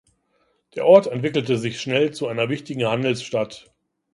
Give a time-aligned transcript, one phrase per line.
[0.73, 3.71] Der Ort entwickelte sich schnell zu einer wichtigen Handelsstadt.